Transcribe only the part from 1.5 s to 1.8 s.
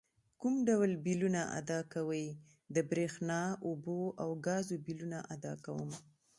ادا